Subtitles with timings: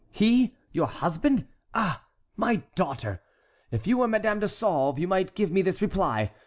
[0.11, 1.45] He, your husband?
[1.75, 2.05] Ah,
[2.35, 3.21] my daughter!
[3.69, 6.31] if you were Madame de Sauve you might give me this reply.